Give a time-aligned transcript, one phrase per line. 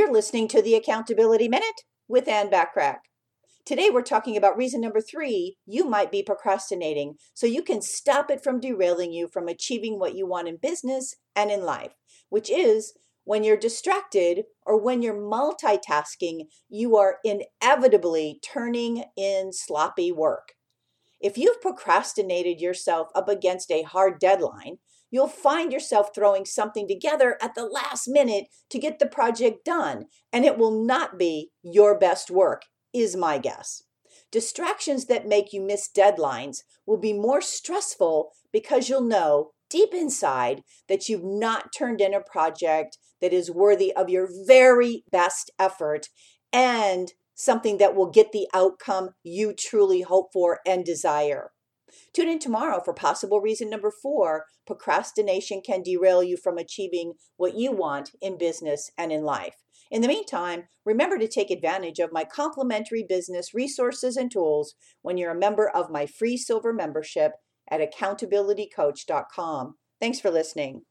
[0.00, 3.00] You're listening to the Accountability Minute with Ann Bachrach.
[3.66, 8.30] Today, we're talking about reason number three you might be procrastinating, so you can stop
[8.30, 11.92] it from derailing you from achieving what you want in business and in life,
[12.30, 12.94] which is
[13.24, 20.54] when you're distracted or when you're multitasking, you are inevitably turning in sloppy work.
[21.20, 24.78] If you've procrastinated yourself up against a hard deadline,
[25.10, 30.06] you'll find yourself throwing something together at the last minute to get the project done,
[30.32, 32.62] and it will not be your best work,
[32.94, 33.82] is my guess.
[34.30, 40.62] Distractions that make you miss deadlines will be more stressful because you'll know deep inside
[40.88, 46.08] that you've not turned in a project that is worthy of your very best effort
[46.52, 51.50] and something that will get the outcome you truly hope for and desire.
[52.14, 57.56] Tune in tomorrow for possible reason number four procrastination can derail you from achieving what
[57.56, 59.56] you want in business and in life.
[59.90, 65.16] In the meantime, remember to take advantage of my complimentary business resources and tools when
[65.16, 67.32] you're a member of my free silver membership
[67.68, 69.74] at accountabilitycoach.com.
[70.00, 70.82] Thanks for listening.